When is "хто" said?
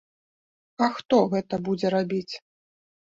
0.99-1.19